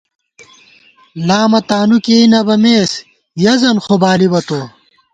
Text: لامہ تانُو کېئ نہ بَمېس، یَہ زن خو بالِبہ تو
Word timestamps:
لامہ 1.27 1.61
تانُو 1.67 1.97
کېئ 2.05 2.23
نہ 2.31 2.39
بَمېس، 2.47 2.91
یَہ 3.43 3.53
زن 3.61 3.77
خو 3.83 3.95
بالِبہ 4.01 4.39
تو 4.47 4.61